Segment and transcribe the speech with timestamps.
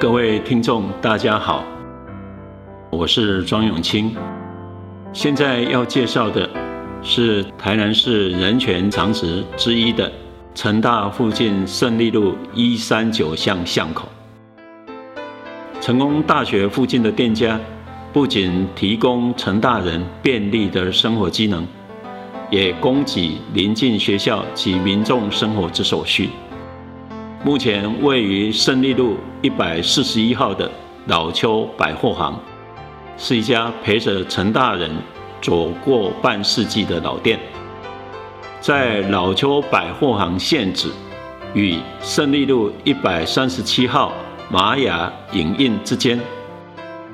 [0.00, 1.62] 各位听众，大家好，
[2.88, 4.16] 我是庄永清。
[5.12, 6.48] 现在要介绍的
[7.02, 10.10] 是台南市人权长职之一的
[10.54, 14.08] 成大附近胜利路一三九巷巷口。
[15.82, 17.60] 成功大学附近的店家
[18.10, 21.66] 不仅提供成大人便利的生活机能，
[22.48, 26.30] 也供给邻近学校及民众生活之所需。
[27.42, 30.70] 目前位于胜利路一百四十一号的
[31.06, 32.38] 老邱百货行，
[33.16, 34.90] 是一家陪着陈大人
[35.40, 37.40] 走过半世纪的老店。
[38.60, 40.90] 在老邱百货行现址
[41.54, 44.12] 与胜利路一百三十七号
[44.50, 46.20] 玛雅影印之间，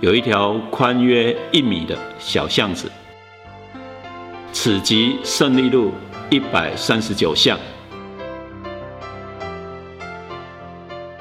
[0.00, 2.92] 有一条宽约一米的小巷子，
[4.52, 5.94] 此即胜利路
[6.28, 7.58] 一百三十九巷。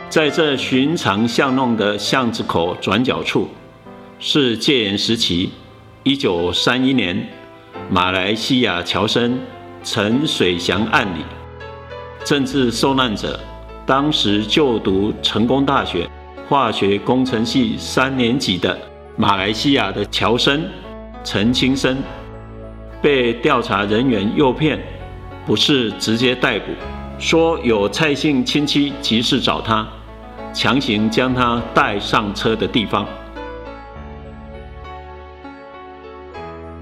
[0.09, 3.47] 在这寻常巷弄的巷子口转角处，
[4.19, 5.51] 是戒严时期
[6.03, 7.29] 1931年
[7.91, 9.39] 马来西亚侨生
[9.83, 11.21] 陈水祥案里
[12.25, 13.39] 政治受难者，
[13.85, 16.09] 当时就读成功大学
[16.47, 18.75] 化学工程系三年级的
[19.15, 20.65] 马来西亚的侨生
[21.23, 21.95] 陈清生，
[22.99, 24.83] 被调查人员诱骗，
[25.45, 26.71] 不是直接逮捕，
[27.19, 29.87] 说有蔡姓亲戚急事找他。
[30.51, 33.05] 强行将他带上车的地方，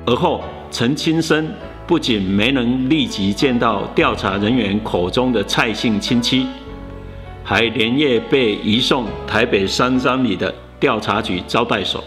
[0.06, 1.48] 而后陈清生
[1.86, 6.48] 不仅没能立即见到调查人员口中的蔡姓亲戚，
[7.44, 12.04] 还连夜被移送台北三张里的调查局招待所，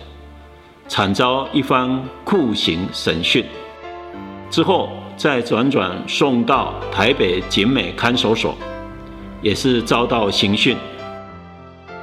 [0.89, 3.45] 惨遭一番酷刑审讯，
[4.51, 8.55] 之后再转转送到台北景美看守所，
[9.43, 10.77] 也是遭到刑讯。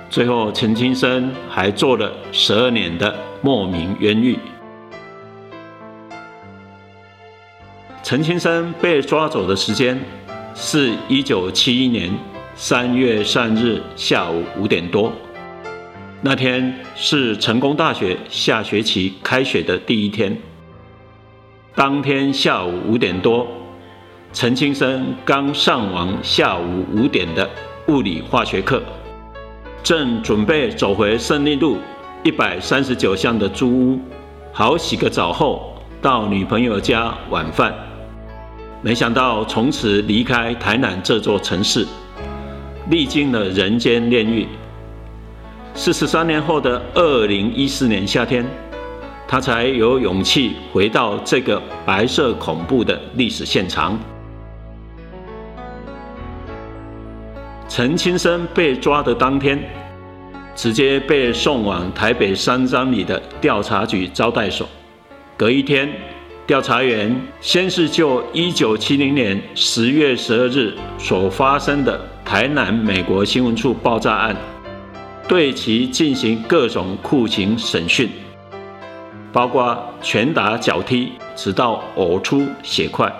[0.09, 4.39] 最后，陈清生还做了十二年的莫名冤狱。
[8.01, 9.99] 陈清生被抓走的时间
[10.55, 12.09] 是一九七一年
[12.55, 15.11] 三月三日下午五点多，
[16.21, 20.35] 那天是成功大学下学期开学的第一天。
[21.75, 23.45] 当天下午五点多，
[24.31, 27.47] 陈清生刚上完下午五点的
[27.89, 28.81] 物理化学课。
[29.87, 31.77] 正准备走回胜利路
[32.21, 33.99] 一百三十九巷的租屋，
[34.51, 37.73] 好洗个澡后到女朋友家晚饭。
[38.81, 41.87] 没想到从此离开台南这座城市，
[42.89, 44.45] 历经了人间炼狱。
[45.73, 48.45] 四十三年后的二零一四年夏天，
[49.25, 53.97] 他才有勇气回到这个白色恐怖的历史现场。
[57.69, 59.59] 陈清生被抓的当天，
[60.55, 64.67] 直接被送往台北三张里的调查局招待所。
[65.35, 65.89] 隔一天，
[66.47, 74.35] 调查员先是就1970年10月12日所发生的台南美国新闻处爆炸案，
[75.27, 78.09] 对其进行各种酷刑审讯，
[79.33, 83.13] 包括拳打脚踢，直到呕出血块。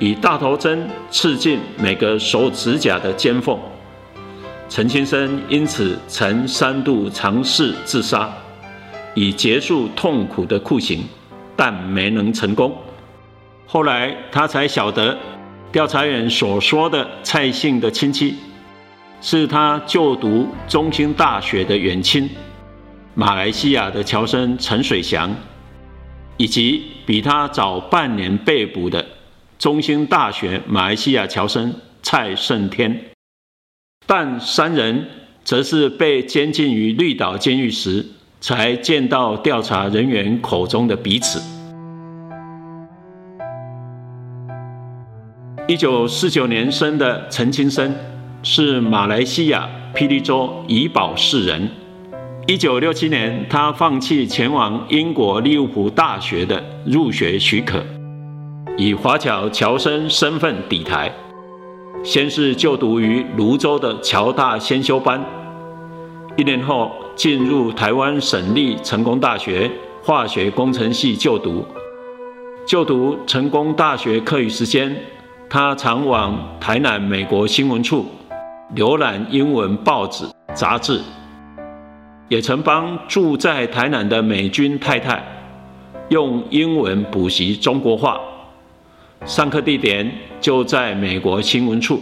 [0.00, 3.58] 以大头针刺进每个手指甲的尖缝，
[4.68, 8.32] 陈先生因此曾三度尝试自杀，
[9.14, 11.02] 以结束痛苦的酷刑，
[11.56, 12.72] 但没能成功。
[13.66, 15.18] 后来他才晓得，
[15.72, 18.36] 调查员所说的蔡姓的亲戚，
[19.20, 22.30] 是他就读中兴大学的远亲，
[23.14, 25.34] 马来西亚的侨生陈水祥，
[26.36, 29.04] 以及比他早半年被捕的。
[29.58, 33.06] 中兴大学马来西亚侨生蔡胜天，
[34.06, 35.04] 但三人
[35.42, 38.06] 则是被监禁于绿岛监狱时，
[38.40, 41.42] 才见到调查人员口中的彼此。
[45.66, 47.92] 一九四九年生的陈清生，
[48.44, 51.68] 是马来西亚霹雳州怡保市人。
[52.46, 57.84] 一九六七年，他放弃前往英国利物浦大学的入学许可。
[58.80, 61.12] 以华侨侨生身份抵台，
[62.04, 65.20] 先是就读于泸州的侨大先修班，
[66.36, 69.68] 一年后进入台湾省立成功大学
[70.04, 71.66] 化学工程系就读。
[72.68, 74.94] 就读成功大学课余时间，
[75.50, 78.06] 他常往台南美国新闻处
[78.76, 81.00] 浏览英文报纸杂志，
[82.28, 85.20] 也曾帮住在台南的美军太太
[86.10, 88.20] 用英文补习中国话。
[89.26, 90.10] 上课地点
[90.40, 92.00] 就在美国新闻处，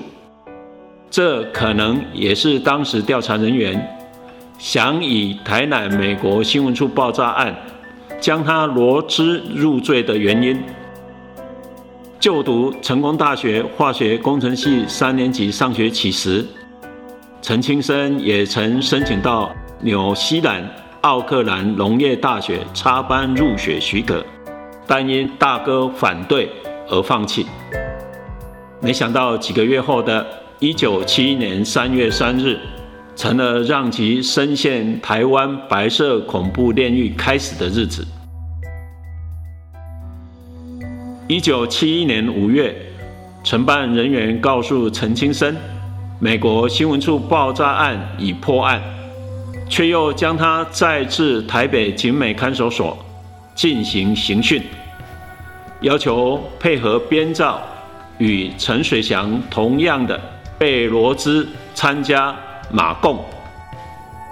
[1.11, 3.81] 这可能也是当时调查人员
[4.59, 7.55] 想以台南美国新闻处爆炸案
[8.21, 10.59] 将他罗织入罪的原因。
[12.19, 16.45] 就读成功大学化学工程系三年级上学期时，
[17.43, 20.69] 陈清生也曾申请到纽西兰
[21.03, 24.25] 奥克兰农业大学插班入学许可，
[24.87, 26.51] 但因大哥反对
[26.89, 27.47] 而放弃。
[28.81, 30.27] 没想到几个月后的
[30.59, 32.59] 一九七一年三月三日，
[33.17, 38.07] 成了让其深陷台湾白色恐怖炼狱开始的日子。
[41.29, 42.75] 一九七一年五月，
[43.43, 45.57] 承办人员告诉陈清生，
[46.21, 48.81] 美国新闻处爆炸案已破案，
[49.69, 52.97] 却又将他再至台北警美看守所
[53.57, 54.63] 进行刑讯，
[55.81, 57.61] 要求配合编造
[58.19, 60.19] 与陈水祥同样的
[60.59, 62.35] 被罗织参加
[62.71, 63.23] 马共，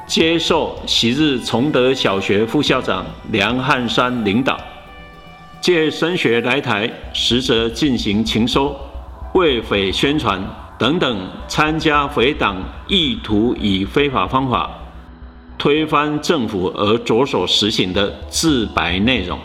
[0.06, 4.58] 接受昔日崇德小学副校长梁汉山领导。
[5.61, 8.75] 借升学来台，实则进行情收、
[9.35, 10.43] 为匪宣传
[10.79, 12.56] 等等，参加匪党，
[12.87, 14.70] 意图以非法方法
[15.56, 19.38] 推翻政府而着手实行的自白内容，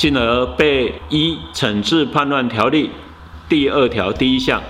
[0.00, 2.86] 进而被依《惩治叛乱条例》
[3.50, 4.62] 第二条第一项，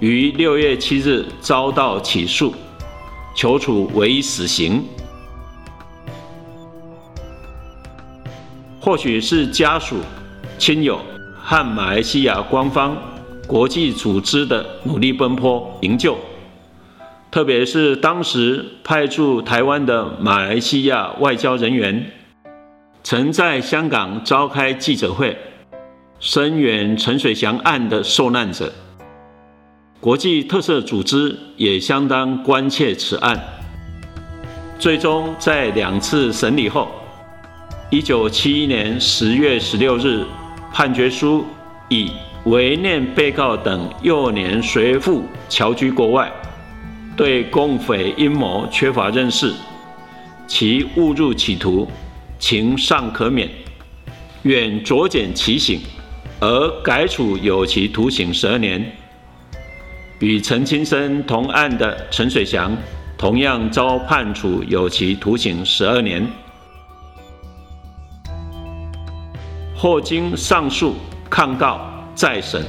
[0.00, 2.54] 于六月七日遭到起诉，
[3.34, 4.84] 求处为死刑。
[8.78, 9.96] 或许是家属、
[10.58, 11.00] 亲友
[11.42, 12.94] 和马来西亚官方、
[13.46, 16.18] 国际组织的努力奔波营救，
[17.30, 22.10] 特别是当时派驻台湾的马来西亚外交人员，
[23.10, 25.34] 曾在香港召开记者会，
[26.20, 28.70] 声援陈水祥案的受难者。
[29.98, 33.42] 国际特色组织也相当关切此案，
[34.78, 36.86] 最终在两次审理后。
[37.88, 40.22] 一九七一年十月十六日，
[40.70, 41.46] 判决书
[41.88, 42.12] 以
[42.44, 46.30] 违念被告等幼年随父侨居国外，
[47.16, 49.54] 对共匪阴谋缺乏认识，
[50.46, 51.88] 其误入歧途，
[52.38, 53.48] 情尚可免，
[54.42, 55.80] 愿酌减其刑，
[56.40, 58.92] 而改处有期徒刑十二年。
[60.20, 62.76] 与陈清生同案的陈水祥，
[63.16, 66.26] 同样遭判处有期徒刑十二年。
[69.74, 70.96] 后经上诉、
[71.30, 71.80] 抗告、
[72.14, 72.64] 再审，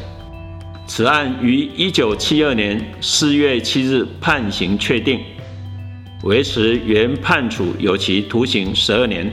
[0.85, 5.19] 此案于一九七二年四月七日判刑确定，
[6.23, 9.31] 维持原判处有期徒刑十二年。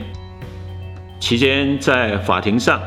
[1.19, 2.81] 期间在法庭上，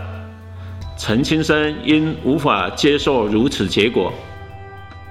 [0.97, 4.13] 陈清生因无法接受如此结果，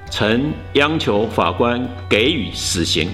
[0.09, 3.11] 曾央求法官给予死刑，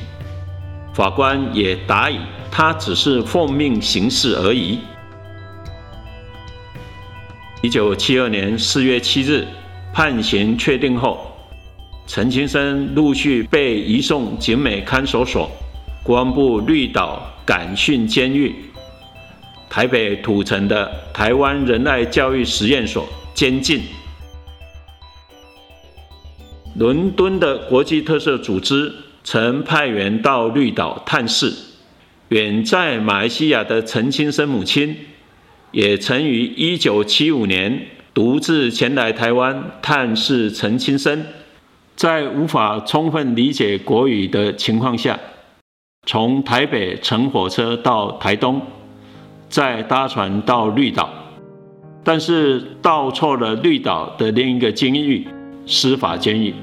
[0.93, 2.19] 法官也答以
[2.51, 4.79] 他只是奉命行事而已。
[7.63, 9.47] 一九七二年四月七日，
[9.93, 11.33] 判刑确定后，
[12.07, 15.51] 陈清生陆续被移送警美看守所、
[16.03, 18.55] 公安部绿岛感训监狱、
[19.75, 23.83] 台北土城的台湾仁爱教育实验所监禁。
[26.77, 31.53] 伦敦的国际特色组织曾派员到绿岛探视，
[32.29, 34.97] 远在马来西亚的陈清生母亲。
[35.73, 41.27] 也曾于一九七五年独自前来台湾探视陈清生，
[41.97, 45.19] 在无法充分理解国语的情况下，
[46.07, 48.63] 从台北乘火车到台东，
[49.49, 51.09] 再搭船到绿岛，
[52.03, 55.27] 但是到错了绿岛的另一个监狱——
[55.67, 56.55] 司法监狱，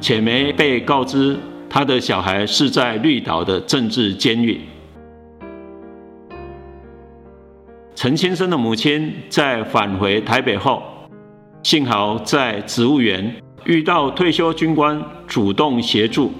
[0.00, 1.36] 且没被告知
[1.68, 4.60] 他的小孩是在绿岛的政治监狱。
[7.94, 10.82] 陈先生的母亲在返回台北后，
[11.62, 13.34] 幸好在植物园
[13.64, 16.30] 遇到退休军官主动协助，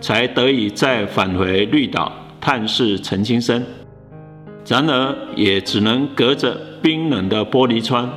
[0.00, 3.62] 才得以再返回绿岛探视陈先生。
[4.72, 8.08] 然而，也只能隔着冰冷的玻璃窗，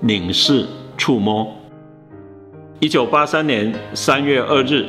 [0.00, 0.66] 凝视
[0.98, 1.46] 触摸。
[2.80, 4.84] 一九八三年三月二日，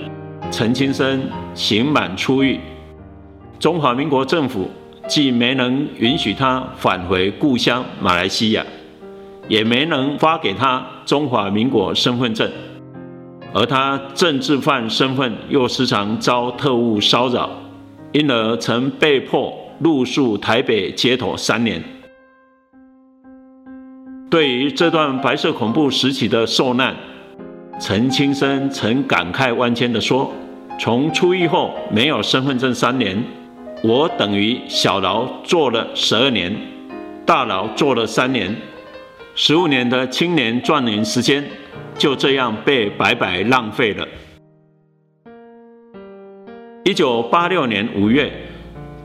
[0.49, 1.21] 陈青生
[1.53, 2.59] 刑满出狱，
[3.59, 4.67] 中华民国政府。
[5.07, 8.65] 既没能允许他返回故乡马来西亚，
[9.47, 12.51] 也没能发给他中华民国身份证，
[13.53, 17.51] 而他政治犯身份又时常遭特务骚扰，
[18.11, 21.83] 因而曾被迫露宿台北街头三年。
[24.29, 26.95] 对于这段白色恐怖时期的受难，
[27.79, 30.33] 陈清生曾感慨万千地说
[30.77, 33.23] ：“从出狱后没有身份证三年，
[33.83, 36.53] 我等于小牢坐了十二年，
[37.25, 38.53] 大牢坐了三年，
[39.33, 41.43] 十五年的青年壮年时间
[41.97, 44.05] 就这样被白白浪费了。
[46.83, 48.31] 一九八六年五月，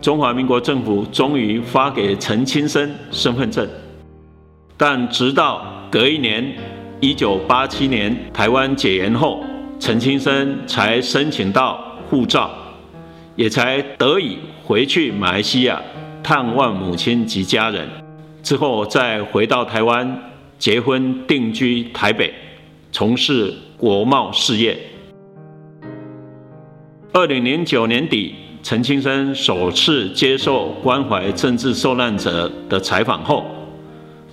[0.02, 3.66] 中华民国政府终于发给陈清生身份证，
[4.76, 6.44] 但直到隔一年，
[6.98, 9.44] 一九八七年台湾解严后，
[9.78, 12.50] 陈清生才申请到护照，
[13.36, 15.80] 也才得以回去马来西亚
[16.20, 17.88] 探望母亲及家人，
[18.42, 20.20] 之后再回到台湾
[20.58, 22.34] 结婚定居台北，
[22.90, 24.76] 从事国贸事业。
[27.12, 33.44] 二零零九年底，陈清生首次接受关怀政治受难者的采访后，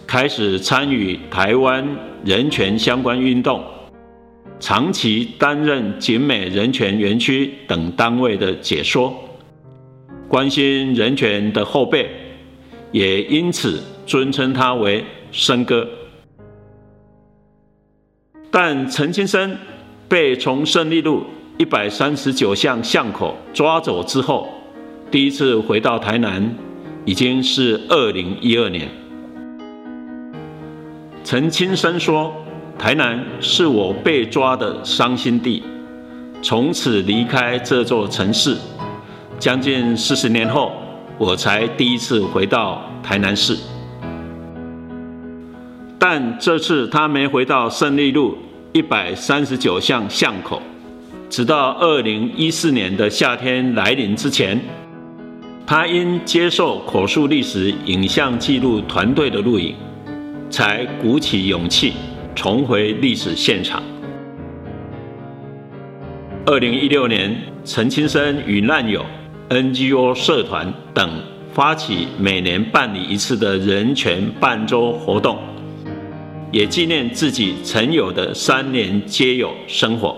[0.05, 1.83] 开始参与台湾
[2.23, 3.63] 人权相关运动，
[4.59, 9.11] 长期担任景美人权园区等单位的解说，
[10.27, 12.07] 关心人权的后辈，
[12.91, 15.87] 也因此尊称他为生哥。
[18.51, 19.57] 但陈清生
[20.07, 21.23] 被从胜利路。
[21.59, 24.47] 一百三十九巷巷口抓走之后，
[25.11, 26.55] 第一次回到台南，
[27.03, 28.87] 已经是二零一二年。
[31.21, 32.33] 陈清生说
[32.79, 35.61] ：“台南是我被抓的伤心地，
[36.41, 38.55] 从此离开这座城市。
[39.37, 40.71] 将近四十年后，
[41.17, 43.57] 我才第一次回到台南市。
[45.99, 48.37] 但这次他没回到胜利路
[48.71, 50.61] 一百三十九巷巷口。”
[51.29, 54.59] 直到二零一四年的夏天来临之前，
[55.63, 59.75] 他因接受口述历史影像记录团队的录影，
[60.49, 61.93] 才鼓起勇气
[62.33, 63.83] 重回历史现场。
[66.47, 69.05] 二零一六年，陈清生与难友、
[69.49, 71.21] NGO 社团等
[71.53, 75.37] 发起每年办理一次的人权半周活动，
[76.51, 80.17] 也纪念自己曾有的三年皆有生活。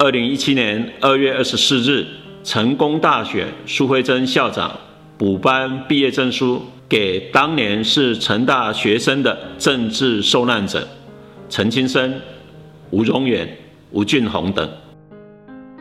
[0.00, 2.06] 二零一七年二月二十四日，
[2.44, 4.78] 成功大学苏慧珍校长
[5.18, 10.86] 补颁毕业证书给当年是成大学生的政治受难者
[11.50, 12.14] 陈清生、
[12.90, 13.48] 吴荣远、
[13.90, 14.70] 吴俊宏等。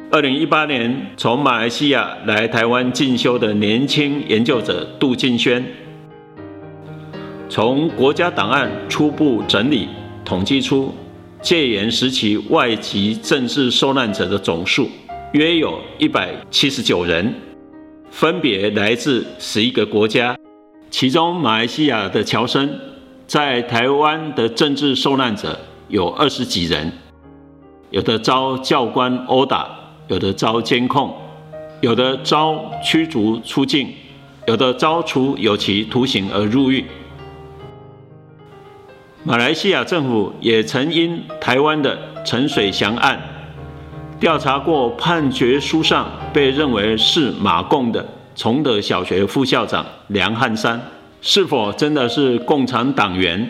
[0.10, 5.64] 二零一八年从马来西亚来台湾进修的年轻研究者杜敬轩，
[7.48, 9.88] 从国家档案初步整理
[10.26, 10.92] 统计出。
[11.48, 14.90] 戒严时期外籍政治受难者的总数
[15.32, 17.34] 约有一百七十九人，
[18.12, 20.38] 分别来自十一个国家，
[20.92, 22.70] 其中马来西亚的侨生
[23.26, 26.92] 在台湾的政治受难者有二十几人，
[27.92, 29.70] 有的遭教官殴打，
[30.10, 31.16] 有的遭监控，
[31.80, 33.88] 有的遭驱逐出境，
[34.48, 36.84] 有的遭处有期徒刑而入狱。
[39.28, 43.22] 马来西亚政府也曾因台湾的陈水祥案
[44.22, 48.08] 调查过判决书上被认为是马共的
[48.38, 50.82] 崇德小学副校长梁汉山
[51.20, 53.50] 是否真的是共产党员，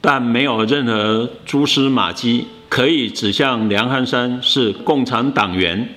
[0.00, 5.88] 但没有任何蛛丝马迹可以指向梁汉山是共产党员。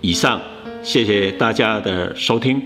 [0.00, 0.40] 以上，
[0.82, 2.62] 谢谢大家的收听。